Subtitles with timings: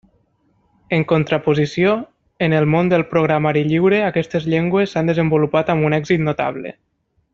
[0.97, 1.91] En contraposició,
[2.47, 6.75] en el món del programari lliure aquestes llengües s'han desenvolupat amb un èxit notable.